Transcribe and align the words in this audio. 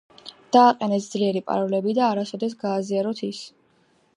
დააყენეთ 0.55 1.05
ძლიერი 1.15 1.43
პაროლები 1.51 1.93
და 1.99 2.07
არასოდეს 2.13 2.57
გააზიაროთ 2.65 3.23
ის. 3.29 3.43